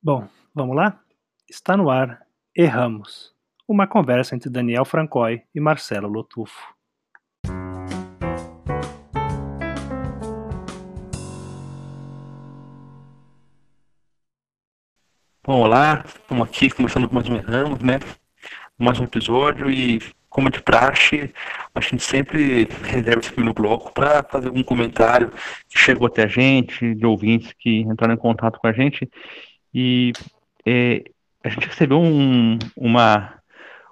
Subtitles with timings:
[0.00, 1.00] Bom, vamos lá?
[1.50, 2.24] Está no ar
[2.56, 3.34] Erramos,
[3.66, 6.72] uma conversa entre Daniel Francoy e Marcelo Lotufo.
[15.44, 17.98] Bom, olá, estamos aqui começando mais um Erramos, né?
[18.78, 21.34] Mais um episódio e, como de praxe,
[21.74, 25.32] a gente sempre reserva esse primeiro bloco para fazer algum comentário
[25.68, 29.10] que chegou até a gente, de ouvintes que entraram em contato com a gente.
[29.74, 30.12] E
[30.66, 31.02] é,
[31.44, 33.34] a gente recebeu um, uma,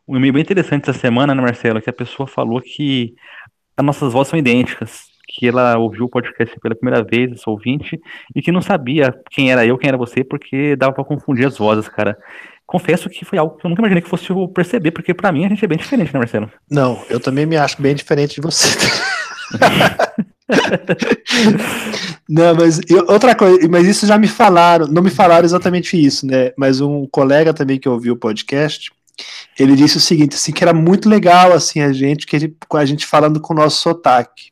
[0.07, 1.81] um e-mail bem interessante essa semana, né, Marcelo?
[1.81, 3.15] Que a pessoa falou que
[3.77, 8.01] as nossas vozes são idênticas, que ela ouviu o podcast pela primeira vez, esse ouvinte,
[8.35, 11.59] e que não sabia quem era eu, quem era você, porque dava para confundir as
[11.59, 12.17] vozes, cara.
[12.67, 15.45] Confesso que foi algo que eu nunca imaginei que fosse eu perceber, porque para mim
[15.45, 16.51] a gente é bem diferente, né, Marcelo?
[16.71, 18.69] Não, eu também me acho bem diferente de você.
[22.29, 26.27] não, mas eu, outra coisa, mas isso já me falaram, não me falaram exatamente isso,
[26.27, 26.53] né?
[26.57, 28.91] Mas um colega também que ouviu o podcast,
[29.59, 32.85] ele disse o seguinte, assim, que era muito legal, assim, a gente, que ele, a
[32.85, 34.51] gente falando com o nosso sotaque.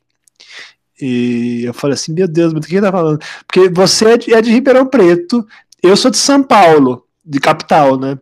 [0.99, 3.19] E eu falei assim, meu Deus, mas o que ele tá falando?
[3.45, 5.45] Porque você é de, é de Ribeirão Preto,
[5.83, 8.17] eu sou de São Paulo, de capital, né?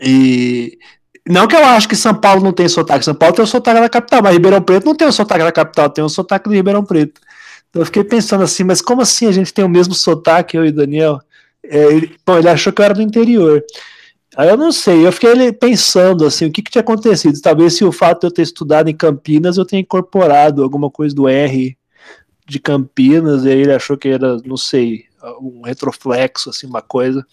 [0.00, 0.76] E
[1.26, 3.80] não que eu acho que São Paulo não tem sotaque, São Paulo tem o sotaque
[3.80, 6.54] da capital, mas Ribeirão Preto não tem o sotaque da capital, tem o sotaque do
[6.54, 7.20] Ribeirão Preto.
[7.74, 10.70] Eu fiquei pensando assim, mas como assim a gente tem o mesmo sotaque, eu e
[10.70, 11.20] Daniel?
[11.62, 13.64] É, ele, bom, ele achou que eu era do interior.
[14.36, 17.40] Aí eu não sei, eu fiquei pensando assim, o que, que tinha acontecido?
[17.40, 21.14] Talvez se o fato de eu ter estudado em Campinas, eu tenha incorporado alguma coisa
[21.14, 21.76] do R
[22.46, 25.04] de Campinas, e aí ele achou que era, não sei,
[25.40, 27.24] um retroflexo, assim, uma coisa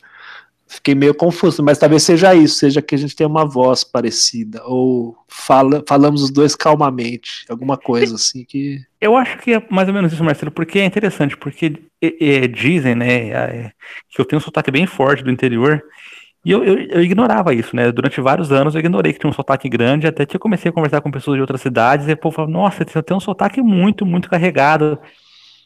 [0.72, 4.62] fiquei meio confuso, mas talvez seja isso, seja que a gente tem uma voz parecida,
[4.66, 8.80] ou fala, falamos os dois calmamente, alguma coisa assim que.
[9.00, 12.48] Eu acho que é mais ou menos isso, Marcelo, porque é interessante, porque é, é,
[12.48, 13.72] dizem, né,
[14.10, 15.84] que eu tenho um sotaque bem forte do interior,
[16.46, 17.92] e eu, eu, eu, ignorava isso, né?
[17.92, 20.74] Durante vários anos eu ignorei que tinha um sotaque grande, até que eu comecei a
[20.74, 23.62] conversar com pessoas de outras cidades, e o povo falava, nossa, você tem um sotaque
[23.62, 24.98] muito, muito carregado.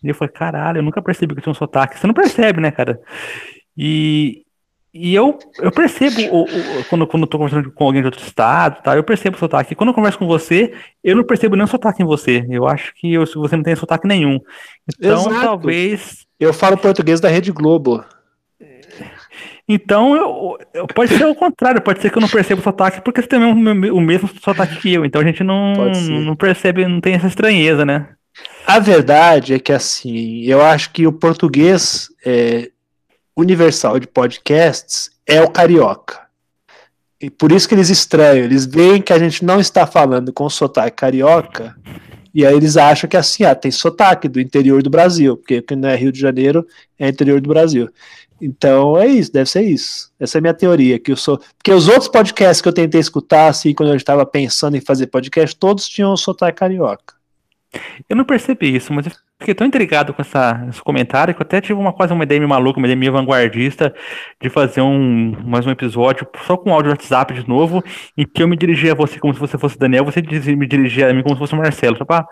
[0.04, 1.98] E eu falei, caralho, eu nunca percebi que tinha um sotaque.
[1.98, 3.00] Você não percebe, né, cara?
[3.78, 4.45] E,
[4.98, 8.24] e eu, eu percebo, o, o, quando, quando eu tô conversando com alguém de outro
[8.24, 9.76] estado, tá, eu percebo o sotaque.
[9.76, 10.74] Quando eu converso com você,
[11.04, 12.46] eu não percebo nenhum sotaque em você.
[12.50, 14.40] Eu acho que eu, você não tem sotaque nenhum.
[14.88, 15.42] Então, Exato.
[15.42, 16.26] talvez.
[16.40, 18.06] Eu falo português da Rede Globo.
[19.68, 23.02] Então, eu, eu, pode ser o contrário, pode ser que eu não perceba o sotaque,
[23.02, 25.04] porque você tem o, o mesmo sotaque que eu.
[25.04, 25.74] Então a gente não,
[26.24, 28.08] não percebe, não tem essa estranheza, né?
[28.66, 32.08] A verdade é que, assim, eu acho que o português.
[32.26, 32.72] É
[33.36, 36.26] universal de podcasts é o carioca.
[37.20, 40.50] E por isso que eles estranham, eles veem que a gente não está falando com
[40.50, 41.76] sotaque carioca,
[42.34, 45.88] e aí eles acham que assim, ah, tem sotaque do interior do Brasil, porque não
[45.88, 46.68] é Rio de Janeiro,
[47.00, 47.90] é interior do Brasil.
[48.42, 50.12] Então é isso, deve ser isso.
[50.20, 51.00] Essa é a minha teoria.
[51.00, 51.38] Que eu sou.
[51.58, 55.08] Porque os outros podcasts que eu tentei escutar, assim, quando eu estava pensando em fazer
[55.08, 57.16] podcast, todos tinham sotaque carioca.
[58.10, 59.14] Eu não percebi isso, mas eu
[59.46, 62.40] fiquei tão intrigado com essa, esse comentário que eu até tive uma quase uma ideia
[62.40, 63.94] meio maluca, uma ideia meio vanguardista
[64.42, 67.84] de fazer um mais um episódio só com áudio WhatsApp de novo,
[68.18, 70.20] em que eu me dirigia a você como se você fosse Daniel, você
[70.56, 72.26] me dirigia a mim como se fosse o Marcelo, só pra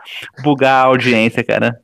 [0.43, 1.79] bugar a audiência, cara.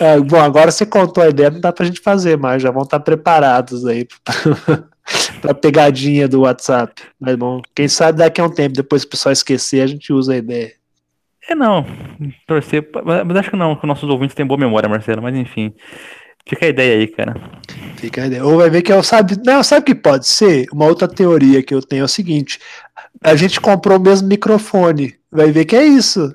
[0.00, 2.82] É, bom, agora você contou a ideia, não dá pra gente fazer mais, já vão
[2.82, 4.08] estar preparados aí
[5.42, 7.02] pra pegadinha do WhatsApp.
[7.20, 10.32] Mas bom, quem sabe daqui a um tempo, depois o pessoal esquecer, a gente usa
[10.32, 10.79] a ideia.
[11.50, 11.84] É, não.
[12.46, 12.88] Torcer.
[13.04, 15.20] Mas acho que não, que nossos ouvintes têm boa memória, Marcelo.
[15.20, 15.74] Mas enfim.
[16.48, 17.34] Fica a ideia aí, cara.
[17.96, 18.44] Fica a ideia.
[18.44, 19.36] Ou vai ver que eu sabe.
[19.44, 20.66] Não, sabe o que pode ser?
[20.72, 22.58] Uma outra teoria que eu tenho é o seguinte:
[23.22, 25.14] a gente comprou o mesmo microfone.
[25.30, 26.34] Vai ver que é isso.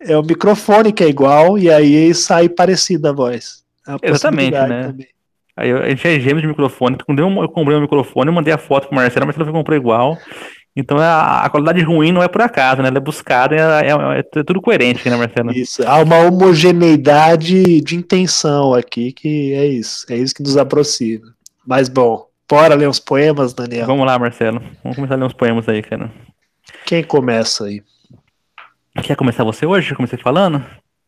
[0.00, 3.62] É o microfone que é igual, e aí sai parecida a voz.
[3.86, 4.88] É Exatamente, né?
[4.88, 5.06] Também.
[5.56, 6.96] Aí a gente é gêmeo de microfone.
[7.04, 10.18] Quando eu comprei um microfone, eu mandei a foto pro Marcelo, mas ele comprou igual.
[10.74, 12.88] Então a, a, qualidade ruim não é por acaso, né?
[12.88, 15.52] Ela é buscada, é, é, é tudo coerente, né, Marcelo?
[15.52, 21.26] Isso, há uma homogeneidade de intenção aqui que é isso, é isso que nos aproxima.
[21.66, 23.86] Mas bom, bora ler uns poemas, Daniel?
[23.86, 24.62] Vamos lá, Marcelo.
[24.82, 26.10] Vamos começar a ler uns poemas aí, cara.
[26.86, 27.82] Quem começa aí?
[29.02, 29.94] Quer começar você hoje?
[29.94, 30.64] Comecei falando?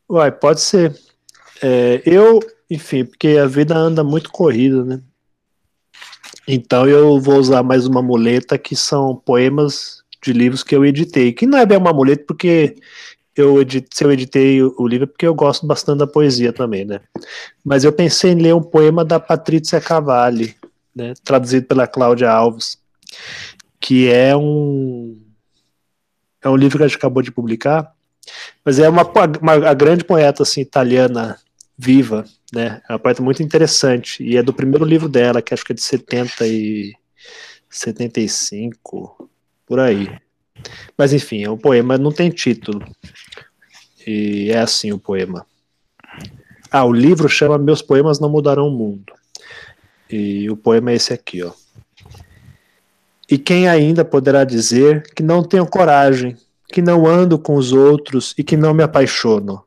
[0.09, 0.95] Uai, pode ser.
[1.63, 2.41] É, eu,
[2.71, 5.01] enfim, porque a vida anda muito corrida, né?
[6.47, 11.33] Então eu vou usar mais uma muleta que são poemas de livros que eu editei.
[11.33, 12.77] Que não é bem uma muleta porque
[13.37, 16.85] eu edit, se eu editei o livro é porque eu gosto bastante da poesia também,
[16.85, 17.01] né?
[17.65, 20.55] Mas eu pensei em ler um poema da Patrícia Cavalli,
[20.95, 22.79] né, traduzido pela Cláudia Alves,
[23.81, 25.21] que é um
[26.41, 27.93] é um livro que a gente acabou de publicar,
[28.65, 29.03] mas é uma,
[29.41, 31.39] uma a grande poeta assim italiana
[31.77, 32.25] viva,
[32.55, 32.81] né?
[32.89, 34.23] É uma poeta muito interessante.
[34.23, 36.95] E é do primeiro livro dela, que acho que é de 70 e
[37.69, 39.29] 75,
[39.67, 40.09] por aí.
[40.97, 42.85] Mas enfim, é um poema, não tem título.
[44.07, 45.47] E é assim o poema.
[46.71, 49.13] Ah, o livro chama Meus Poemas Não Mudarão o Mundo.
[50.11, 51.53] E o poema é esse aqui, ó.
[53.31, 56.37] E quem ainda poderá dizer que não tenho coragem,
[56.69, 59.65] que não ando com os outros e que não me apaixono?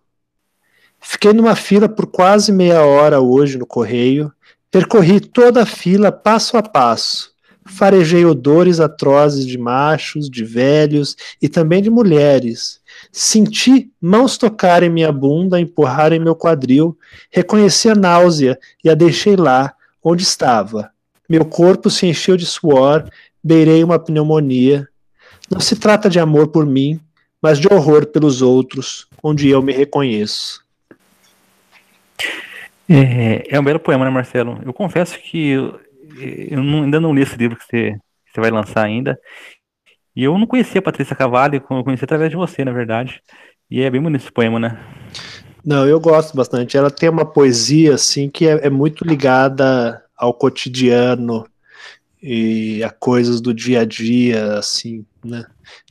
[1.00, 4.32] Fiquei numa fila por quase meia hora hoje no correio,
[4.72, 7.32] percorri toda a fila passo a passo,
[7.66, 12.82] farejei odores atrozes de machos, de velhos e também de mulheres.
[13.12, 16.98] Senti mãos tocarem minha bunda, empurrarem meu quadril,
[17.32, 19.74] reconheci a náusea e a deixei lá,
[20.04, 20.92] onde estava.
[21.30, 23.10] Meu corpo se encheu de suor,
[23.44, 24.88] beirei uma pneumonia.
[25.50, 27.00] Não se trata de amor por mim,
[27.42, 30.67] mas de horror pelos outros, onde eu me reconheço.
[32.90, 34.60] É, é um belo poema, né, Marcelo?
[34.66, 35.80] Eu confesso que eu,
[36.50, 37.92] eu não, ainda não li esse livro que você,
[38.26, 39.20] que você vai lançar ainda.
[40.16, 43.22] E eu não conhecia a Patrícia Cavalli, eu conheci através de você, na verdade.
[43.70, 44.80] E é bem bonito esse poema, né?
[45.64, 46.78] Não, eu gosto bastante.
[46.78, 51.46] Ela tem uma poesia, assim, que é, é muito ligada ao cotidiano
[52.24, 55.46] e a coisas do dia a dia, assim, né?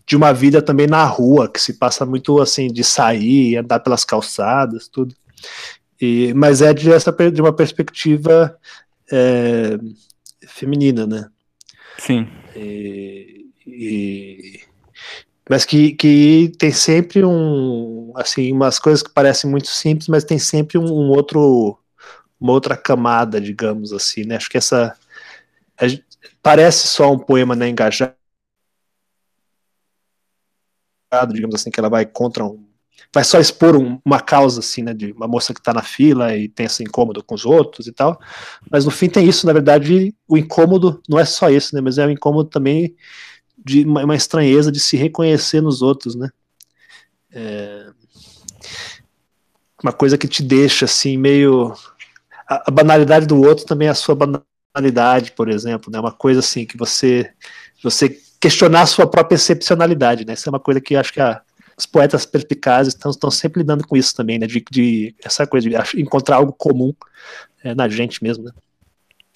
[0.06, 4.05] De uma vida também na rua, que se passa muito, assim, de sair, andar pelas
[4.05, 5.14] calçadas, tudo.
[6.01, 8.59] E, mas é de, essa, de uma perspectiva
[9.11, 9.79] é,
[10.47, 11.29] feminina, né?
[11.99, 12.29] Sim.
[12.55, 14.61] E, e,
[15.49, 20.39] mas que, que tem sempre um, assim, umas coisas que parecem muito simples, mas tem
[20.39, 21.79] sempre um, um outro,
[22.39, 24.37] uma outra camada, digamos assim, né?
[24.37, 24.97] Acho que essa
[26.43, 28.15] parece só um poema né, engajado,
[31.33, 32.66] digamos assim, que ela vai contra um
[33.17, 36.37] vai só expor um, uma causa, assim, né, de uma moça que está na fila
[36.37, 38.21] e tem esse incômodo com os outros e tal,
[38.71, 41.99] mas no fim tem isso, na verdade, o incômodo não é só isso, né, mas
[41.99, 42.95] é o incômodo também
[43.57, 46.29] de uma, uma estranheza de se reconhecer nos outros, né,
[47.33, 47.87] é,
[49.83, 51.73] uma coisa que te deixa, assim, meio,
[52.49, 56.41] a, a banalidade do outro também é a sua banalidade, por exemplo, né, uma coisa
[56.41, 57.33] assim que você,
[57.83, 61.41] você questionar a sua própria excepcionalidade, né, isso é uma coisa que acho que a
[61.78, 64.46] os poetas perspicazes estão, estão sempre lidando com isso também, né?
[64.46, 66.94] De, de essa coisa de encontrar algo comum
[67.62, 68.52] é, na gente mesmo, né?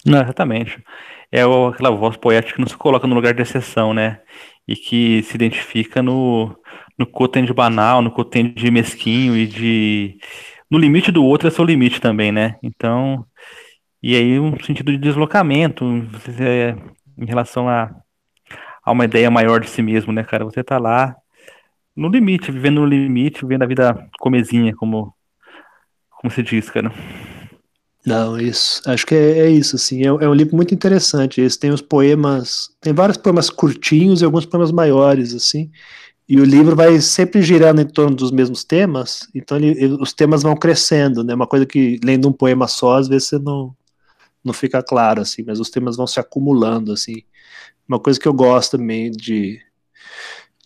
[0.05, 0.83] Não, exatamente.
[1.31, 4.19] É aquela voz poética que não se coloca no lugar de exceção, né?
[4.67, 6.55] E que se identifica no,
[6.97, 10.17] no cotem de banal, no cotem de mesquinho e de.
[10.69, 12.57] No limite do outro é seu limite também, né?
[12.63, 13.25] Então.
[14.01, 15.85] E aí um sentido de deslocamento
[16.39, 16.75] é,
[17.17, 17.91] em relação a,
[18.83, 20.43] a uma ideia maior de si mesmo, né, cara?
[20.43, 21.15] Você tá lá
[21.95, 25.13] no limite, vivendo no limite, vivendo a vida comezinha, como,
[26.09, 26.91] como se diz, cara.
[28.05, 28.81] Não, isso.
[28.89, 30.01] Acho que é, é isso, assim.
[30.01, 31.39] É, é, um livro muito interessante.
[31.39, 32.69] Esse tem os poemas.
[32.81, 35.69] Tem vários poemas curtinhos e alguns poemas maiores, assim.
[36.27, 40.41] E o livro vai sempre girando em torno dos mesmos temas, então ele, os temas
[40.41, 41.33] vão crescendo, né?
[41.33, 43.75] Uma coisa que, lendo um poema só, às vezes você não,
[44.41, 47.23] não fica claro, assim, mas os temas vão se acumulando, assim.
[47.85, 49.59] Uma coisa que eu gosto também de,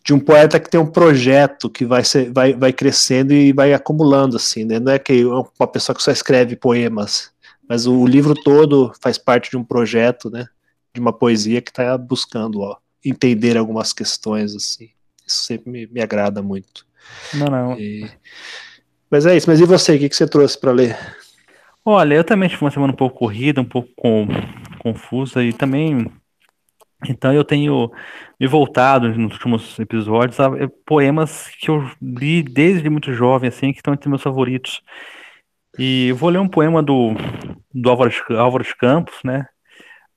[0.06, 3.74] de um poeta que tem um projeto que vai, ser, vai, vai crescendo e vai
[3.74, 4.80] acumulando, assim, né?
[4.80, 7.32] Não é que é uma pessoa que só escreve poemas,
[7.68, 10.46] mas o, livro todo faz parte de um projeto, né?
[10.94, 14.92] De uma poesia que está buscando ó, entender algumas questões, assim.
[15.26, 16.86] Isso sempre me, me agrada muito.
[17.34, 17.80] Não, não.
[17.80, 18.08] E...
[19.10, 19.50] Mas é isso.
[19.50, 19.96] Mas e você?
[19.96, 20.96] O que, que você trouxe para ler?
[21.84, 24.28] Olha, eu também tive uma semana um pouco corrida, um pouco com,
[24.78, 26.12] confusa e também
[27.08, 27.92] então eu tenho
[28.40, 33.72] me voltado nos últimos episódios a eh, poemas que eu li desde muito jovem, assim,
[33.72, 34.82] que estão entre meus favoritos.
[35.78, 37.12] E eu vou ler um poema do,
[37.74, 39.46] do Álvaro, Álvaro de Campos, né?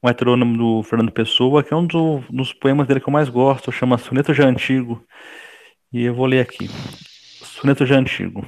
[0.02, 3.28] Um heterônimo do Fernando Pessoa, que é um do, dos poemas dele que eu mais
[3.28, 5.04] gosto, chama Soneto Já Antigo.
[5.92, 6.68] E eu vou ler aqui.
[6.68, 8.46] Soneto Já Antigo.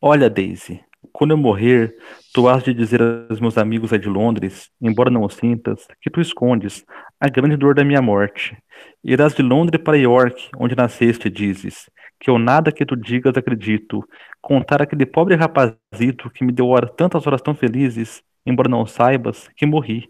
[0.00, 0.80] Olha, Daisy,
[1.12, 1.94] quando eu morrer,
[2.32, 6.10] tu has de dizer aos meus amigos aí de Londres, embora não o sintas, que
[6.10, 6.84] tu escondes
[7.20, 8.56] a grande dor da minha morte.
[9.02, 11.90] Irás de Londres para York, onde nasceste, dizes,
[12.20, 14.06] que eu nada que tu digas acredito,
[14.40, 19.66] contar aquele pobre rapazito que me deu tantas horas tão felizes, embora não saibas, que
[19.66, 20.08] morri.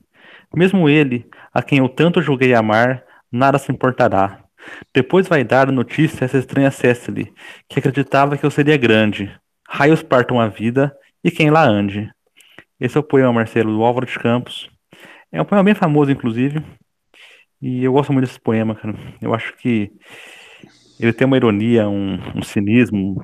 [0.54, 4.44] Mesmo ele, a quem eu tanto julguei amar, nada se importará.
[4.94, 7.32] Depois vai dar notícia a essa estranha Cecily,
[7.68, 9.34] que acreditava que eu seria grande,
[9.74, 12.12] Raios partam a vida e quem lá ande.
[12.78, 14.70] Esse é o poema, Marcelo, do Álvaro de Campos.
[15.32, 16.62] É um poema bem famoso, inclusive.
[17.60, 18.94] E eu gosto muito desse poema, cara.
[19.18, 19.90] Eu acho que
[21.00, 23.16] ele tem uma ironia, um, um cinismo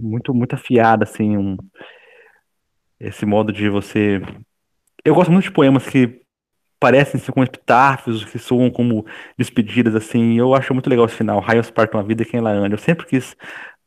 [0.00, 1.36] muito, muito afiado, assim.
[1.36, 1.56] Um...
[2.98, 4.20] esse modo de você.
[5.04, 6.20] Eu gosto muito de poemas que
[6.80, 9.06] parecem ser como epitáfios, que soam como
[9.38, 10.36] despedidas, assim.
[10.36, 11.38] Eu acho muito legal esse final.
[11.38, 12.74] Raios partam a vida quem lá anda.
[12.74, 13.36] Eu sempre quis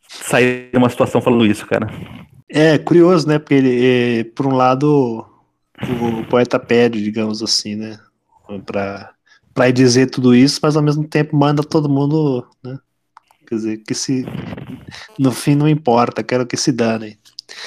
[0.08, 1.88] sair de uma situação falando isso, cara.
[2.50, 3.40] É, curioso, né?
[3.40, 5.26] Porque ele, é, por um lado,
[5.82, 8.00] o poeta pede, digamos assim, né?
[8.66, 9.12] Pra,
[9.54, 12.78] pra dizer tudo isso, mas ao mesmo tempo manda todo mundo, né?
[13.48, 14.26] Quer dizer, que se.
[15.20, 17.18] No fim não importa, quero que se danem.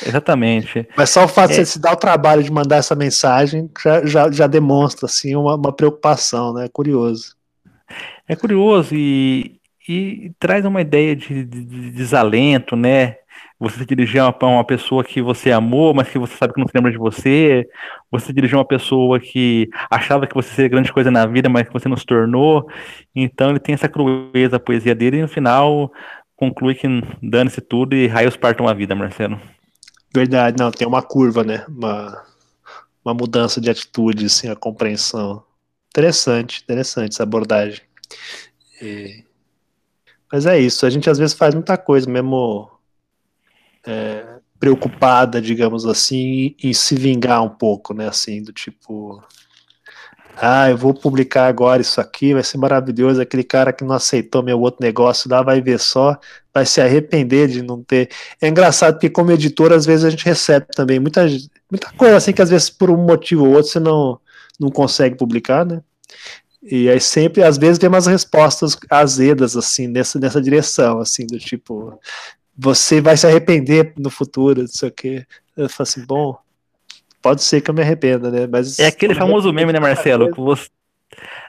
[0.04, 0.88] Exatamente.
[0.96, 1.54] Mas só o fato é.
[1.54, 5.34] de você se dar o trabalho de mandar essa mensagem já, já, já demonstra assim,
[5.36, 6.66] uma, uma preocupação, né?
[6.66, 7.36] É curioso.
[8.28, 9.57] É curioso e,
[9.88, 13.16] e traz uma ideia de, de, de desalento, né?
[13.58, 16.66] Você se dirigir a uma pessoa que você amou, mas que você sabe que não
[16.68, 17.68] se lembra de você.
[18.10, 21.66] Você dirigir a uma pessoa que achava que você seria grande coisa na vida, mas
[21.66, 22.68] que você não se tornou.
[23.14, 25.90] Então ele tem essa crueza, a poesia dele, e no final
[26.36, 26.86] conclui que
[27.20, 29.40] dane-se tudo e raios partam a vida, Marcelo.
[30.14, 31.64] Verdade, não, tem uma curva, né?
[31.68, 32.22] Uma,
[33.04, 35.42] uma mudança de atitude, assim, a compreensão.
[35.90, 37.80] Interessante, interessante essa abordagem.
[38.80, 39.27] E...
[40.30, 42.70] Mas é isso, a gente às vezes faz muita coisa, mesmo
[43.86, 44.24] é,
[44.58, 48.08] preocupada, digamos assim, em se vingar um pouco, né?
[48.08, 49.22] Assim, do tipo,
[50.36, 53.20] ah, eu vou publicar agora isso aqui, vai ser maravilhoso.
[53.20, 56.18] Aquele cara que não aceitou meu outro negócio lá vai ver só,
[56.54, 58.10] vai se arrepender de não ter.
[58.40, 61.26] É engraçado porque, como editor, às vezes a gente recebe também muita,
[61.70, 64.20] muita coisa assim que às vezes por um motivo ou outro você não,
[64.60, 65.80] não consegue publicar, né?
[66.70, 71.38] E aí sempre, às vezes, tem umas respostas azedas, assim, nessa, nessa direção, assim, do
[71.38, 71.98] tipo,
[72.56, 75.26] você vai se arrepender no futuro, não sei o quê.
[75.56, 76.36] Eu falo assim, bom,
[77.22, 78.46] pode ser que eu me arrependa, né?
[78.46, 80.30] Mas é aquele famoso meme, né, Marcelo?
[80.34, 80.68] Você...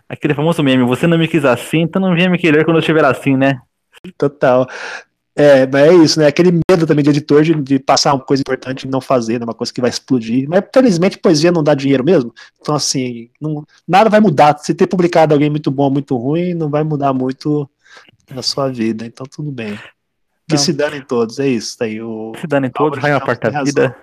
[0.08, 2.82] Aquele famoso meme, você não me quis assim, então não venha me querer quando eu
[2.82, 3.60] estiver assim, né?
[4.18, 4.68] Total.
[5.40, 6.28] É, mas é isso, né?
[6.28, 9.46] Aquele medo também de editor de, de, passar uma coisa importante e não fazer, né?
[9.46, 10.50] uma coisa que vai explodir.
[10.50, 12.34] Mas felizmente poesia não dá dinheiro mesmo.
[12.60, 14.58] Então, assim, não, nada vai mudar.
[14.58, 17.70] Se ter publicado alguém muito bom, muito ruim, não vai mudar muito
[18.36, 19.06] a sua vida.
[19.06, 19.80] Então, tudo bem.
[20.46, 20.58] Que não.
[20.58, 21.78] se danem todos, é isso.
[21.78, 23.96] Tá aí o, se danem todos, raio aparta a vida.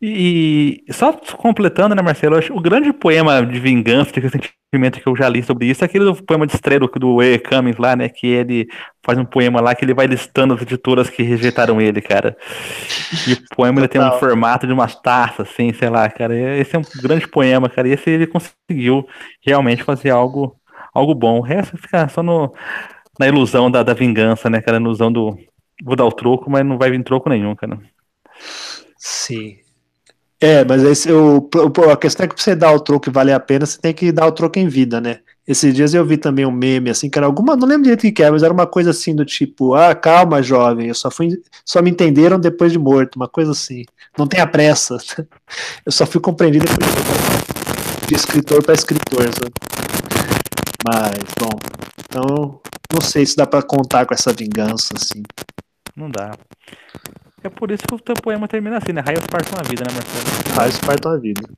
[0.00, 2.38] E só completando, né, Marcelo?
[2.50, 6.14] o grande poema de vingança, de ressentimento que eu já li sobre isso é aquele
[6.22, 7.38] poema de estreia do E.
[7.38, 8.08] Cummings lá, né?
[8.08, 8.68] Que ele
[9.02, 12.36] faz um poema lá que ele vai listando as editoras que rejeitaram ele, cara.
[13.26, 16.34] E o poema ele tem um formato de umas taças, assim, sei lá, cara.
[16.58, 17.88] Esse é um grande poema, cara.
[17.88, 19.06] E esse ele conseguiu
[19.40, 20.56] realmente fazer algo,
[20.92, 21.38] algo bom.
[21.38, 22.52] O resto fica só no,
[23.18, 24.78] na ilusão da, da vingança, né, cara?
[24.78, 25.38] Na ilusão do.
[25.82, 27.78] Vou dar o troco, mas não vai vir troco nenhum, cara.
[29.06, 29.58] Sim.
[30.40, 31.48] É, mas esse, o,
[31.92, 33.94] a questão é que pra você dar o troco e valer a pena, você tem
[33.94, 35.20] que dar o troco em vida, né?
[35.46, 38.12] Esses dias eu vi também um meme, assim, que era alguma, não lembro direito o
[38.12, 41.40] que era, mas era uma coisa assim do tipo, ah, calma, jovem, eu só fui,
[41.64, 43.84] só me entenderam depois de morto, uma coisa assim.
[44.18, 44.96] Não tenha pressa.
[45.86, 46.66] Eu só fui compreendido
[48.08, 49.52] de, escritor para escritor, sabe?
[50.84, 51.58] Mas, bom,
[52.00, 52.60] então,
[52.92, 55.22] não sei se dá para contar com essa vingança, assim.
[55.94, 56.32] Não dá.
[57.46, 59.00] É por isso que o teu poema termina assim, né?
[59.00, 60.56] Raios partam a vida, né, Marcelo?
[60.56, 61.48] Raios partam a vida.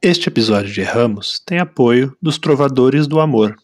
[0.00, 3.56] Este episódio de Ramos tem apoio dos Trovadores do Amor.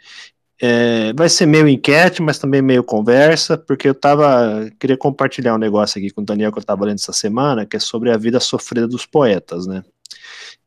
[0.60, 4.70] é, vai ser meio enquete, mas também meio conversa, porque eu tava.
[4.78, 7.78] Queria compartilhar um negócio aqui com o Daniel que eu tava lendo essa semana, que
[7.78, 9.82] é sobre a vida sofrida dos poetas, né?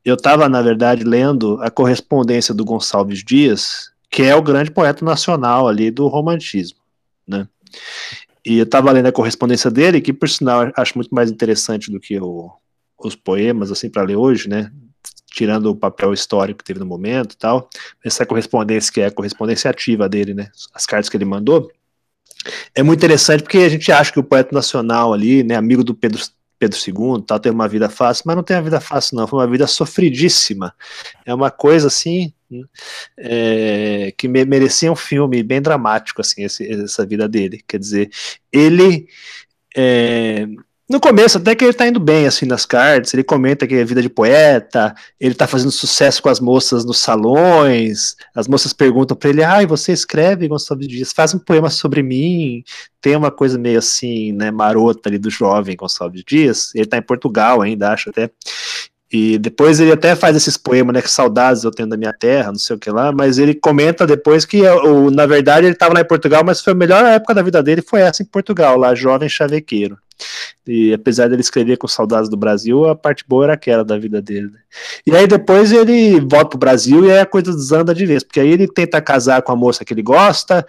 [0.03, 5.05] Eu tava, na verdade, lendo a correspondência do Gonçalves Dias, que é o grande poeta
[5.05, 6.79] nacional ali do romantismo,
[7.27, 7.47] né?
[8.43, 11.99] E eu tava lendo a correspondência dele, que por sinal acho muito mais interessante do
[11.99, 12.51] que o,
[13.03, 14.71] os poemas assim para ler hoje, né?
[15.31, 17.69] Tirando o papel histórico que teve no momento tal,
[18.03, 20.49] essa correspondência que é a correspondência ativa dele, né?
[20.73, 21.71] As cartas que ele mandou.
[22.73, 25.93] É muito interessante porque a gente acha que o poeta nacional ali, né, amigo do
[25.93, 26.21] Pedro
[26.59, 29.25] Pedro II, tal, tem uma vida fácil, mas não tem uma vida fácil, não.
[29.25, 30.75] Foi uma vida sofridíssima.
[31.25, 32.33] É uma coisa assim
[33.17, 37.63] é, que merecia um filme bem dramático, assim, esse, essa vida dele.
[37.65, 38.11] Quer dizer,
[38.51, 39.07] ele
[39.75, 40.47] é,
[40.89, 43.85] no começo, até que ele tá indo bem, assim, nas cartas, ele comenta que é
[43.85, 49.15] vida de poeta, ele tá fazendo sucesso com as moças nos salões, as moças perguntam
[49.15, 52.63] para ele, ai, ah, você escreve Gonçalves Dias, faz um poema sobre mim,
[52.99, 57.03] tem uma coisa meio assim, né, marota ali do jovem Gonçalves Dias, ele tá em
[57.03, 58.31] Portugal ainda, acho até,
[59.11, 62.51] e depois ele até faz esses poemas, né, que saudades eu tenho da minha terra,
[62.51, 65.93] não sei o que lá, mas ele comenta depois que, o, na verdade, ele estava
[65.93, 68.75] lá em Portugal, mas foi a melhor época da vida dele, foi essa em Portugal,
[68.75, 69.95] lá, jovem chavequeiro.
[70.67, 74.21] E apesar dele escrever com saudades do Brasil, a parte boa era aquela da vida
[74.21, 74.47] dele.
[74.47, 74.59] Né?
[75.05, 78.39] E aí depois ele volta pro Brasil e aí a coisa desanda de vez, porque
[78.39, 80.65] aí ele tenta casar com a moça que ele gosta,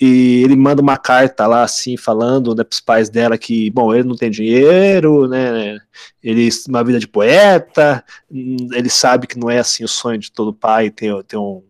[0.00, 3.92] e ele manda uma carta lá assim falando né, para os pais dela que bom
[3.92, 5.78] ele não tem dinheiro né
[6.22, 10.54] ele uma vida de poeta ele sabe que não é assim o sonho de todo
[10.54, 11.62] pai ter, ter um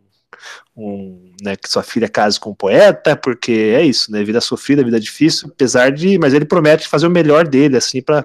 [0.78, 4.84] um, né, que sua filha case com um poeta, porque é isso, né, vida sofrida,
[4.84, 8.24] vida difícil, apesar de, mas ele promete fazer o melhor dele, assim, para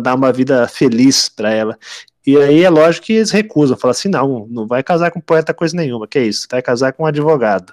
[0.00, 1.78] dar uma vida feliz para ela.
[2.24, 5.52] E aí é lógico que eles recusam, falam assim, não, não vai casar com poeta
[5.52, 7.72] coisa nenhuma, que é isso, vai casar com um advogado.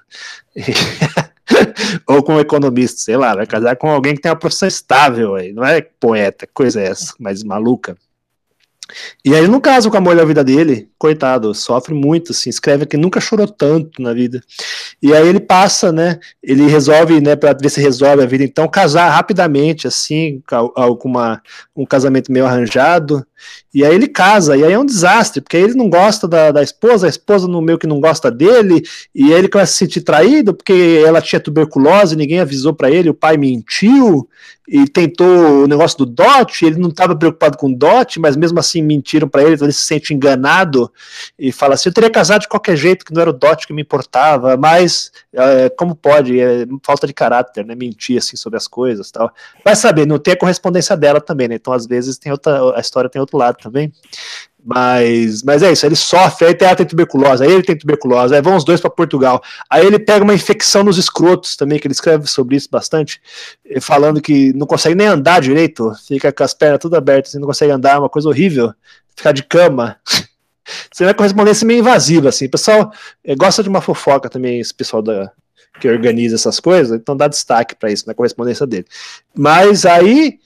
[2.08, 5.36] Ou com um economista, sei lá, vai casar com alguém que tem uma profissão estável
[5.36, 7.96] aí, não é poeta, coisa é essa, mas maluca.
[9.24, 12.86] E aí, no caso, com a mulher da vida dele, coitado, sofre muito, assim, escreve
[12.86, 14.41] que nunca chorou tanto na vida.
[15.01, 18.67] E aí ele passa, né, ele resolve, né, para ver se resolve a vida, então,
[18.67, 21.41] casar rapidamente, assim, com uma,
[21.75, 23.25] um casamento meio arranjado,
[23.74, 26.63] e aí ele casa, e aí é um desastre, porque ele não gosta da, da
[26.63, 28.82] esposa, a esposa no meio que não gosta dele,
[29.13, 32.89] e aí ele começa a se sentir traído, porque ela tinha tuberculose, ninguém avisou para
[32.89, 34.27] ele, o pai mentiu,
[34.67, 38.60] e tentou o negócio do DOT, ele não estava preocupado com o DOT, mas mesmo
[38.60, 40.92] assim mentiram para ele, então ele se sente enganado
[41.38, 43.74] e fala assim: eu teria casado de qualquer jeito, que não era o DOT que
[43.74, 46.40] me importava, mas é, como pode?
[46.40, 47.76] É, falta de caráter, né?
[47.76, 49.32] Mentir assim sobre as coisas tal.
[49.64, 51.56] Vai saber, não tem a correspondência dela também, né?
[51.56, 53.92] Então às vezes tem outra, a história tem outro lado também.
[54.64, 58.41] Mas, mas é isso, ele sofre, aí ela tem tuberculose, aí ele tem tuberculose, aí
[58.41, 59.41] vão os dois para Portugal.
[59.70, 63.22] Aí ele pega uma infecção nos escrotos também, que ele escreve sobre isso bastante,
[63.80, 67.48] falando que não consegue nem andar direito, fica com as pernas tudo abertas, assim, não
[67.48, 68.74] consegue andar, é uma coisa horrível,
[69.15, 69.96] ficar de cama.
[70.91, 72.48] Você vai correspondência meio invasiva, assim.
[72.48, 72.91] O pessoal
[73.24, 75.32] é, gosta de uma fofoca também, esse pessoal da,
[75.80, 78.86] que organiza essas coisas, então dá destaque para isso na correspondência dele.
[79.36, 80.39] Mas aí,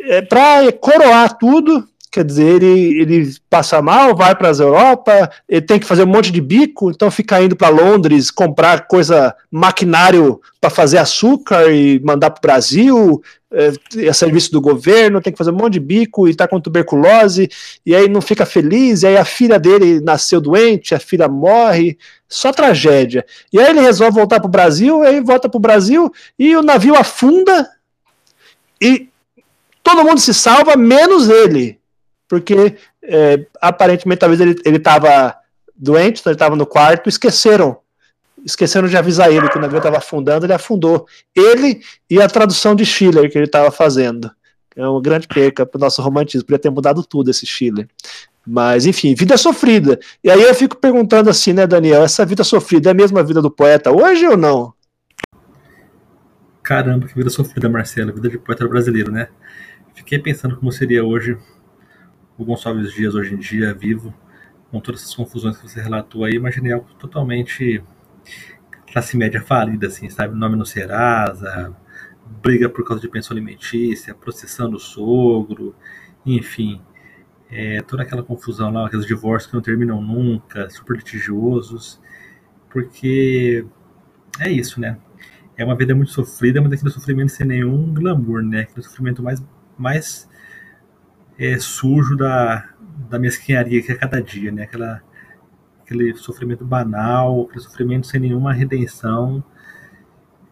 [0.00, 5.60] é, para coroar tudo, quer dizer, ele, ele passa mal, vai para as Europa, ele
[5.60, 10.40] tem que fazer um monte de bico, então fica indo para Londres comprar coisa, maquinário
[10.60, 13.72] para fazer açúcar e mandar para o Brasil, é,
[14.06, 17.48] é, serviço do governo, tem que fazer um monte de bico e está com tuberculose,
[17.84, 21.96] e aí não fica feliz, e aí a filha dele nasceu doente, a filha morre,
[22.28, 23.24] só tragédia.
[23.52, 26.62] E aí ele resolve voltar para o Brasil, aí volta para o Brasil e o
[26.62, 27.68] navio afunda
[28.80, 29.08] e
[29.82, 31.78] todo mundo se salva, menos ele
[32.28, 35.34] porque é, aparentemente talvez ele estava
[35.74, 37.78] doente, então ele estava no quarto, esqueceram.
[38.44, 41.06] Esqueceram de avisar ele que o navio estava afundando, ele afundou.
[41.34, 44.30] Ele e a tradução de Schiller que ele estava fazendo.
[44.76, 47.88] É uma grande perca para o nosso romantismo, podia ter mudado tudo esse Schiller.
[48.46, 49.98] Mas, enfim, vida sofrida.
[50.22, 53.42] E aí eu fico perguntando assim, né, Daniel, essa vida sofrida é a mesma vida
[53.42, 54.72] do poeta hoje ou não?
[56.62, 59.28] Caramba, que vida sofrida, Marcelo, vida de poeta brasileiro, né?
[59.94, 61.36] Fiquei pensando como seria hoje
[62.38, 64.14] o Gonçalves Dias hoje em dia vivo,
[64.70, 67.82] com todas essas confusões que você relatou aí, imaginei algo totalmente
[68.92, 70.34] classe média falida, assim, sabe?
[70.34, 71.74] Nome no Serasa,
[72.40, 75.74] briga por causa de pensão alimentícia, processando o sogro,
[76.24, 76.80] enfim.
[77.50, 82.00] É, toda aquela confusão lá, aqueles divórcios que não terminam nunca, super litigiosos,
[82.70, 83.66] porque
[84.38, 84.98] é isso, né?
[85.56, 88.60] É uma vida muito sofrida, mas aquele sofrimento sem nenhum glamour, né?
[88.60, 89.42] Aquele sofrimento mais,
[89.76, 90.28] mais
[91.38, 92.68] é, sujo da,
[93.08, 94.64] da mesquinharia que é cada dia, né?
[94.64, 95.00] Aquela,
[95.82, 99.42] aquele sofrimento banal, aquele sofrimento sem nenhuma redenção,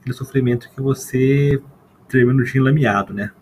[0.01, 1.61] aquele sofrimento que você
[2.09, 3.33] termina o dia enlameado, né?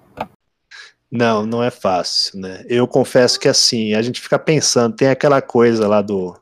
[1.11, 2.64] Não, não é fácil, né?
[2.68, 6.35] Eu confesso que assim, a gente fica pensando, tem aquela coisa lá do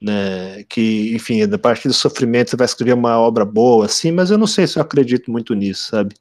[0.00, 4.30] né, que, enfim, a partir do sofrimento você vai escrever uma obra boa, assim, mas
[4.30, 6.14] eu não sei se eu acredito muito nisso, sabe?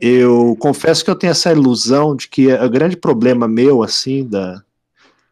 [0.00, 4.60] Eu confesso que eu tenho essa ilusão de que o grande problema meu, assim, da,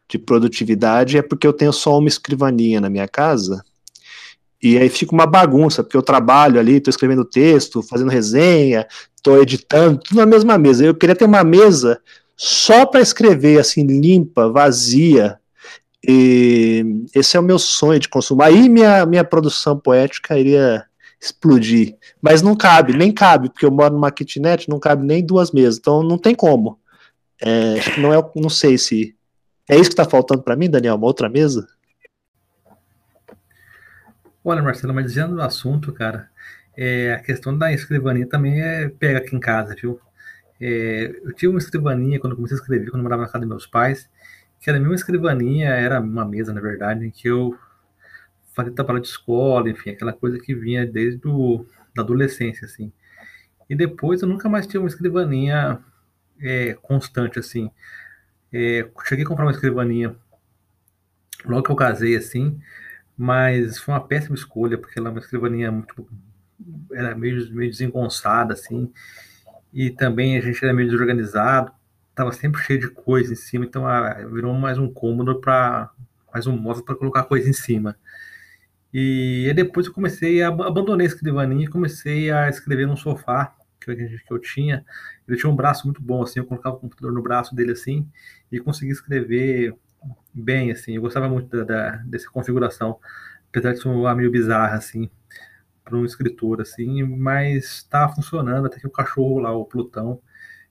[0.07, 3.63] de produtividade é porque eu tenho só uma escrivaninha na minha casa,
[4.65, 9.39] e aí fica uma bagunça, porque eu trabalho ali, estou escrevendo texto, fazendo resenha, estou
[9.39, 10.83] editando, tudo na mesma mesa.
[10.83, 12.01] Eu queria ter uma mesa
[12.35, 15.39] só para escrever, assim, limpa, vazia,
[16.07, 18.41] e esse é o meu sonho de consumo.
[18.41, 20.85] Aí minha, minha produção poética iria
[21.19, 21.95] explodir.
[22.21, 25.77] Mas não cabe, nem cabe, porque eu moro numa kitnet, não cabe nem duas mesas,
[25.77, 26.79] então não tem como.
[27.41, 29.15] É, acho que não é, não sei se
[29.67, 31.67] é isso que está faltando para mim, Daniel, uma outra mesa.
[34.43, 36.29] Olha, Marcelo, mas dizendo do assunto, cara,
[36.77, 39.99] é, a questão da escrivaninha também é pega aqui em casa, viu?
[40.61, 43.49] É, eu tive uma escrivaninha quando comecei a escrever, quando eu morava na casa dos
[43.49, 44.07] meus pais,
[44.59, 47.57] que era a minha escrivaninha, era uma mesa, na verdade, em que eu
[48.53, 52.91] fazia trabalho de escola, enfim, aquela coisa que vinha desde do, da adolescência, assim.
[53.69, 55.79] E depois eu nunca mais tive uma escrivaninha
[56.39, 57.69] é, constante, assim.
[58.51, 60.15] É, cheguei a comprar uma escrivaninha
[61.45, 62.59] logo que eu casei, assim,
[63.17, 66.07] mas foi uma péssima escolha, porque ela é uma escrivaninha muito.
[66.93, 68.91] era meio, meio desengonçada, assim,
[69.73, 71.71] e também a gente era meio desorganizado,
[72.15, 75.91] tava sempre cheio de coisa em cima, então ah, virou mais um cômodo para
[76.33, 77.97] mais um móvel para colocar coisa em cima.
[78.93, 83.91] E depois eu comecei a abandonei a escrivaninha e comecei a escrever no sofá que
[83.91, 84.85] eu, que eu tinha.
[85.27, 88.07] Ele tinha um braço muito bom, assim, eu colocava o computador no braço dele assim
[88.51, 89.75] e conseguia escrever
[90.33, 90.95] bem, assim.
[90.95, 92.99] Eu gostava muito da, da dessa configuração,
[93.49, 95.09] apesar de ser uma meio bizarra, assim,
[95.83, 100.21] para um escritor, assim, mas estava funcionando até que o cachorro lá, o Plutão,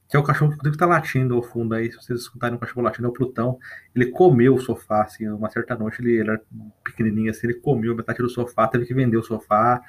[0.08, 2.60] que é o cachorro que inclusive está latindo ao fundo aí, se vocês escutarem o
[2.60, 3.58] cachorro latindo, é o Plutão.
[3.94, 6.40] Ele comeu o sofá, assim, uma certa noite, ele, ele era
[6.84, 9.80] pequenininho assim, ele comeu metade do sofá, teve que vender o sofá,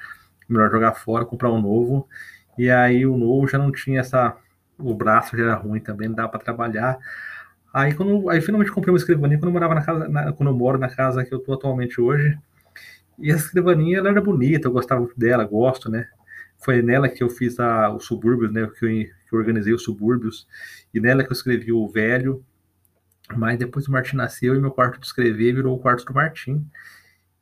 [0.48, 2.08] melhor jogar fora, comprar um novo.
[2.58, 4.36] E aí o novo já não tinha essa.
[4.78, 6.98] O braço já era ruim também, não dava para trabalhar.
[7.72, 10.56] Aí quando aí finalmente comprei uma escrivaninha quando eu morava na casa, na, quando eu
[10.56, 12.38] moro na casa que eu tô atualmente hoje.
[13.18, 16.08] E essa escrivaninha ela era bonita, eu gostava dela, gosto, né?
[16.58, 17.98] Foi nela que eu fiz a, o
[18.50, 18.66] né?
[18.78, 20.46] Que eu, que eu organizei os subúrbios,
[20.92, 22.44] e nela que eu escrevi o velho.
[23.36, 26.64] Mas depois o Martim nasceu e meu quarto de escrever virou o quarto do Martim.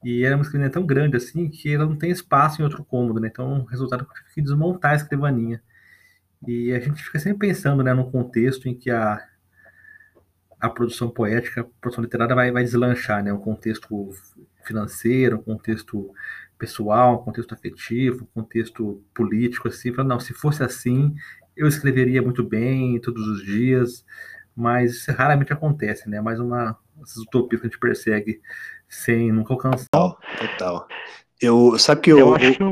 [0.03, 3.21] E era uma escrivaninha tão grande assim que ela não tem espaço em outro cômodo,
[3.21, 3.29] né?
[3.29, 5.63] Então, o resultado é que eu tive que desmontar a escrivaninha.
[6.47, 9.27] E a gente fica sempre pensando, né, num contexto em que a,
[10.61, 13.33] a produção poética, a produção literária vai, vai deslanchar, né?
[13.33, 14.11] Um contexto
[14.63, 16.13] financeiro, um contexto
[16.65, 19.91] pessoal, um contexto afetivo, um contexto político, assim.
[19.91, 21.15] Não, se fosse assim,
[21.55, 24.05] eu escreveria muito bem todos os dias,
[24.57, 26.21] mas isso raramente acontece, né?
[26.21, 28.41] Mais uma essas utopias que a gente persegue
[28.89, 29.89] sem nunca alcançar.
[29.91, 30.89] Total, total.
[31.41, 32.65] Eu, sabe que eu, eu acho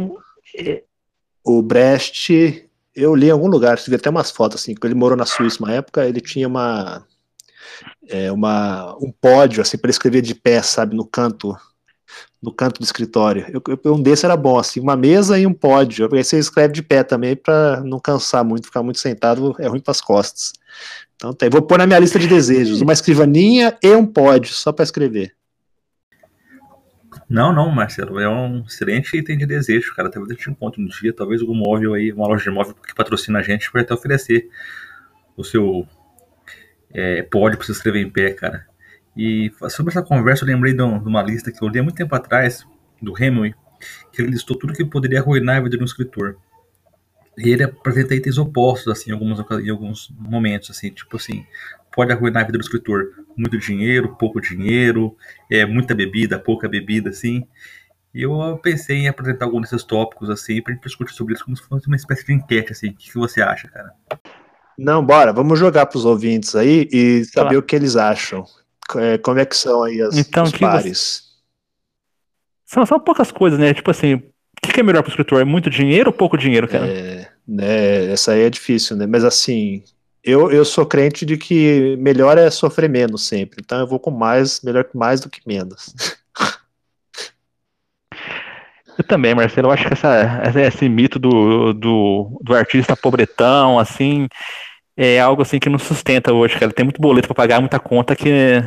[1.44, 5.00] o, o Brecht, eu li em algum lugar, tive até umas fotos assim, quando ele
[5.00, 7.04] morou na Suíça uma época, ele tinha uma
[8.08, 11.54] é, uma um pódio assim para escrever de pé, sabe, no canto
[12.42, 13.46] no canto do escritório.
[13.48, 16.08] Eu, eu, um desse era bom, assim, uma mesa e um pódio.
[16.12, 19.80] Aí você escreve de pé também para não cansar muito, ficar muito sentado é ruim
[19.80, 20.52] para as costas.
[21.14, 24.72] Então tá, vou pôr na minha lista de desejos uma escrivaninha e um pódio só
[24.72, 25.34] para escrever.
[27.28, 30.10] Não, não, Marcelo, é um excelente item de desejo, cara.
[30.10, 32.94] Talvez a gente encontre um dia, talvez algum móvel aí, uma loja de móvel que
[32.94, 34.48] patrocina a gente, vai até oferecer
[35.36, 35.86] o seu
[36.92, 38.66] é, pódio para você escrever em pé, cara.
[39.16, 42.14] E sobre essa conversa, eu lembrei de uma lista que eu li há muito tempo
[42.14, 42.66] atrás,
[43.00, 43.54] do Hemingway,
[44.12, 46.36] que ele listou tudo que poderia arruinar a vida de um escritor.
[47.36, 51.44] E ele apresenta itens opostos, assim, em alguns, em alguns momentos, assim, tipo assim,
[51.94, 53.24] pode arruinar a vida do escritor.
[53.36, 55.16] Muito dinheiro, pouco dinheiro,
[55.50, 57.46] é, muita bebida, pouca bebida, assim.
[58.14, 61.56] E eu pensei em apresentar alguns desses tópicos, assim, pra gente discutir sobre isso como
[61.56, 62.90] se fosse uma espécie de enquete, assim.
[62.90, 63.92] O que, que você acha, cara?
[64.78, 68.44] Não, bora, vamos jogar pros ouvintes aí e saber o que eles acham.
[68.98, 71.22] É, como é que são aí as, então, os pares?
[72.64, 72.74] Você...
[72.74, 73.74] São, são poucas coisas, né?
[73.74, 74.22] Tipo assim, o
[74.60, 75.40] que é melhor para o escritor?
[75.40, 76.86] É muito dinheiro ou pouco dinheiro, cara?
[76.86, 79.06] É, né, essa aí é difícil, né?
[79.06, 79.82] Mas assim,
[80.24, 83.60] eu, eu sou crente de que melhor é sofrer menos sempre.
[83.60, 85.94] Então eu vou com mais, melhor que mais do que menos.
[88.98, 89.68] Eu também, Marcelo.
[89.68, 94.28] Eu acho que essa, esse mito do, do, do artista pobretão, assim,
[94.96, 96.72] é algo assim que não sustenta hoje, cara.
[96.72, 98.62] Tem muito boleto para pagar, muita conta que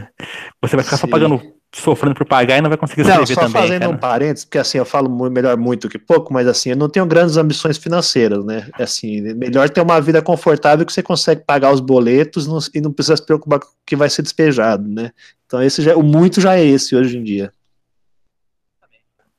[0.61, 1.01] você vai ficar Sim.
[1.01, 1.41] só pagando,
[1.73, 3.61] sofrendo por pagar e não vai conseguir escrever não, só também.
[3.61, 3.91] fazendo cara.
[3.91, 7.05] um parênteses, porque assim, eu falo melhor muito que pouco, mas assim, eu não tenho
[7.05, 8.67] grandes ambições financeiras, né?
[8.79, 12.91] É assim, melhor ter uma vida confortável que você consegue pagar os boletos e não
[12.91, 15.11] precisa se preocupar com o que vai ser despejado, né?
[15.45, 17.51] Então esse já, o muito já é esse hoje em dia.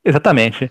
[0.04, 0.70] Exatamente.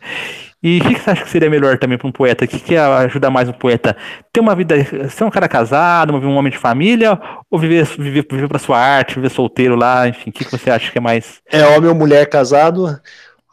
[0.68, 2.44] E o que, você acha que seria melhor também para um poeta?
[2.44, 3.96] O que, que ajuda mais um poeta?
[4.34, 4.76] Ter uma vida,
[5.12, 9.14] ser um cara casado, um homem de família, ou viver, viver, viver para sua arte,
[9.14, 11.40] viver solteiro lá, enfim, o que, que você acha que é mais?
[11.52, 13.00] É homem ou mulher casado?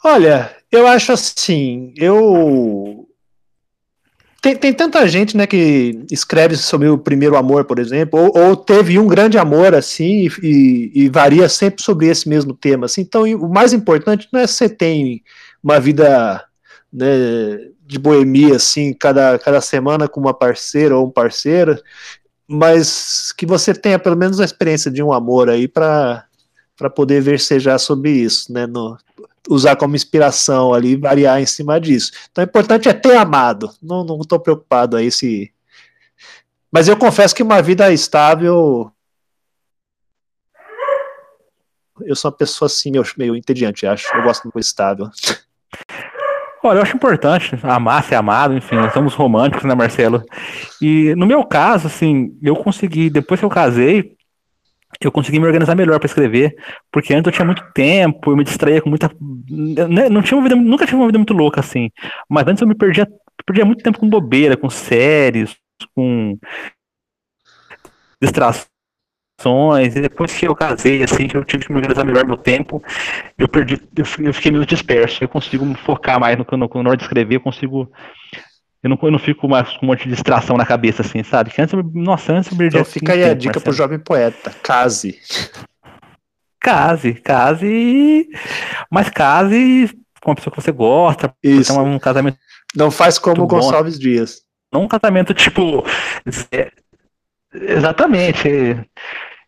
[0.02, 3.06] Olha, eu acho assim, eu
[4.40, 8.56] tem, tem, tanta gente né, que escreve sobre o primeiro amor, por exemplo, ou, ou
[8.56, 12.86] teve um grande amor assim e, e, varia sempre sobre esse mesmo tema.
[12.86, 13.02] Assim.
[13.02, 15.22] Então, o mais importante não é se você tem
[15.62, 16.42] uma vida
[16.92, 21.80] né, de boemia, assim, cada, cada semana com uma parceira ou um parceiro,
[22.46, 26.26] mas que você tenha pelo menos a experiência de um amor aí para
[26.94, 28.66] poder versejar sobre isso, né?
[28.66, 28.98] No,
[29.48, 32.12] usar como inspiração ali, variar em cima disso.
[32.30, 33.70] Então, o importante é ter amado.
[33.82, 35.52] Não, estou preocupado aí se.
[36.70, 38.90] Mas eu confesso que uma vida estável.
[42.00, 44.14] Eu sou uma pessoa assim, meio, meio entediante, acho.
[44.16, 45.10] Eu gosto de uma coisa estável.
[46.64, 50.22] Olha, eu acho importante amar, ser amado, enfim, nós somos românticos, né, Marcelo?
[50.80, 54.14] E no meu caso, assim, eu consegui, depois que eu casei,
[55.00, 56.54] eu consegui me organizar melhor para escrever,
[56.92, 59.10] porque antes eu tinha muito tempo, eu me distraía com muita.
[59.50, 61.90] Né, não tinha uma vida, nunca tive uma vida muito louca assim,
[62.28, 63.08] mas antes eu me perdia,
[63.44, 65.56] perdia muito tempo com bobeira, com séries,
[65.94, 66.38] com
[68.20, 68.71] distrações,
[69.78, 72.82] e depois que eu casei, assim, que eu tive que me organizar melhor meu tempo,
[73.38, 76.96] eu perdi, eu fiquei meio disperso, eu consigo me focar mais no, no, na hora
[76.96, 77.90] de escrever, eu consigo
[78.82, 81.50] eu não, eu não fico mais com um monte de distração na cabeça, assim, sabe?
[81.50, 85.20] Que antes, nossa, antes eu perdi Então fica aí a dica pro jovem poeta: case.
[86.60, 88.28] Case, case.
[88.90, 91.32] Mas case com uma pessoa que você gosta.
[91.42, 91.78] Isso.
[91.80, 92.38] Um casamento.
[92.74, 94.42] Não faz como o Gonçalves Dias.
[94.72, 95.84] Não um casamento tipo.
[96.50, 96.72] É,
[97.52, 98.48] exatamente.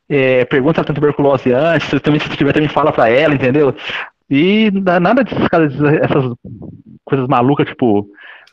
[0.09, 3.75] É, pergunta se tem tuberculose antes, também se tiver também fala pra ela, entendeu?
[4.29, 5.49] E nada dessas
[6.03, 6.35] essas
[7.05, 8.09] coisas malucas, tipo,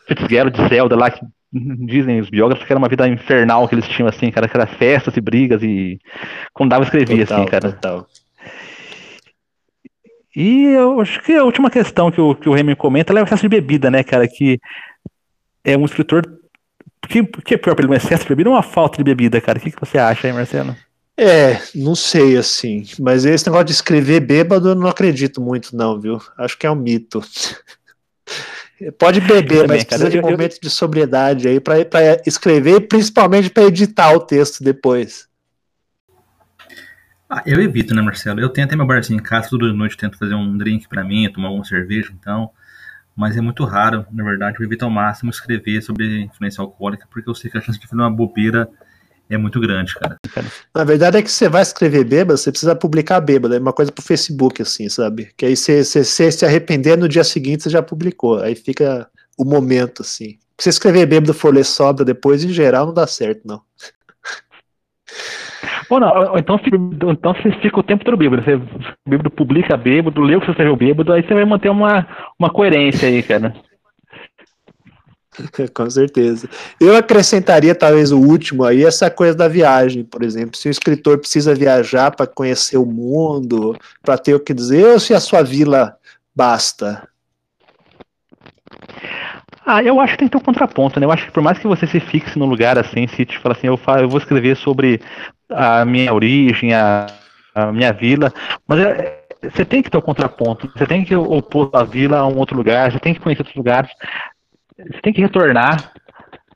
[0.07, 3.87] Fitzgerald de Zelda lá, que dizem os biógrafos que era uma vida infernal que eles
[3.87, 5.99] tinham, assim, cara, que era festas e brigas e
[6.53, 7.73] quando dava escrevia, assim, cara.
[7.73, 8.07] Total.
[10.33, 13.25] E eu acho que a última questão que o, que o Remy comenta é o
[13.25, 14.59] excesso de bebida, né, cara, que
[15.63, 16.23] é um escritor
[17.07, 19.41] que, que é pior para ele, um excesso de bebida ou uma falta de bebida,
[19.41, 19.57] cara?
[19.57, 20.75] O que, que você acha aí, Marcelo?
[21.23, 26.01] É, não sei assim, mas esse negócio de escrever bêbado eu não acredito muito, não,
[26.01, 26.19] viu?
[26.35, 27.21] Acho que é um mito.
[28.97, 31.77] Pode beber, mas precisa de um momento de sobriedade aí para
[32.25, 35.29] escrever e principalmente para editar o texto depois.
[37.29, 38.39] Ah, eu evito, né, Marcelo?
[38.39, 41.31] Eu tenho até meu barzinho em casa, toda noite tento fazer um drink para mim,
[41.31, 42.49] tomar uma cerveja, então.
[43.15, 47.29] Mas é muito raro, na verdade, eu evito ao máximo escrever sobre influência alcoólica, porque
[47.29, 48.67] eu sei que a chance de fazer uma bobeira
[49.35, 50.17] é muito grande, cara.
[50.73, 53.91] Na verdade é que você vai escrever bêbado, você precisa publicar bêbado, é uma coisa
[53.91, 55.29] pro Facebook, assim, sabe?
[55.37, 59.07] Que aí você, você, você se arrepender no dia seguinte, você já publicou, aí fica
[59.37, 60.37] o momento, assim.
[60.57, 63.61] Se você escrever bêbado for ler sobra depois, em geral, não dá certo, não.
[65.89, 66.59] Ou não, então,
[67.11, 68.43] então você fica o tempo todo bêbado.
[68.43, 68.61] Você
[69.07, 72.07] bêbado publica bêbado, lê o que você escreveu bêbado, aí você vai manter uma,
[72.39, 73.53] uma coerência aí, cara.
[75.73, 76.49] Com certeza.
[76.79, 80.57] Eu acrescentaria talvez o último aí, essa coisa da viagem, por exemplo.
[80.57, 84.99] Se o escritor precisa viajar para conhecer o mundo, para ter o que dizer, ou
[84.99, 85.95] se a sua vila
[86.35, 87.07] basta?
[89.65, 91.05] Ah, eu acho que tem que ter um contraponto, né?
[91.05, 93.55] Eu acho que por mais que você se fixe no lugar assim, se te fala
[93.55, 94.99] assim, eu, falo, eu vou escrever sobre
[95.49, 97.07] a minha origem, a,
[97.53, 98.33] a minha vila,
[98.67, 102.27] mas é, você tem que ter um contraponto, você tem que opor a vila a
[102.27, 103.91] um outro lugar, você tem que conhecer outros lugares
[104.77, 105.93] você tem que retornar.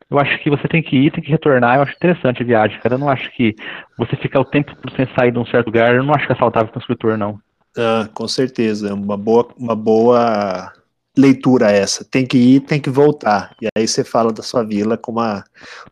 [0.10, 1.76] Eu acho que você tem que ir, tem que retornar.
[1.76, 2.96] Eu acho interessante a viagem, cara.
[2.96, 3.56] Eu não acho que
[3.98, 6.36] você ficar o tempo sem sair de um certo lugar, eu não acho que é
[6.36, 7.40] saudável para o escritor, não.
[7.78, 8.90] Ah, com certeza.
[8.90, 10.72] É uma boa, uma boa
[11.18, 12.06] leitura essa.
[12.06, 13.56] Tem que ir, tem que voltar.
[13.62, 15.44] E aí você fala da sua vila com uma,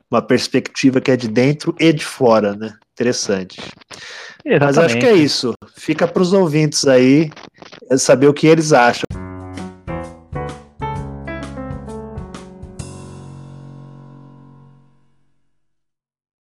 [0.09, 2.73] uma perspectiva que é de dentro e de fora, né?
[2.93, 3.59] Interessante.
[4.45, 4.59] Exatamente.
[4.59, 5.53] Mas acho que é isso.
[5.75, 7.31] Fica para os ouvintes aí
[7.97, 9.22] saber o que eles acham.